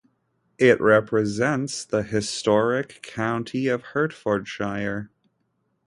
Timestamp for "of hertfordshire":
3.67-5.11